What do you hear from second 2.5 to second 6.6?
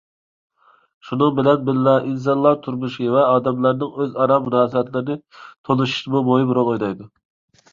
تۇرمۇشى ۋە ئادەملەرنىڭ ئۆزئارا مۇناسىۋەتلىرىنى تونۇشتىمۇ مۇھىم